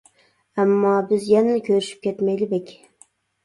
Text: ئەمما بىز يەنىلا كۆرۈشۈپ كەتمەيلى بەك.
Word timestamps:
ئەمما 0.63 0.93
بىز 1.11 1.29
يەنىلا 1.33 1.65
كۆرۈشۈپ 1.69 2.03
كەتمەيلى 2.11 2.51
بەك. 2.59 2.77